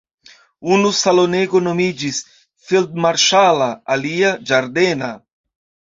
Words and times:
Unu 0.75 0.91
salonego 0.99 1.61
nomiĝis 1.67 2.17
"feldmarŝala" 2.71 3.69
alia 3.97 4.35
"ĝardena". 4.53 5.13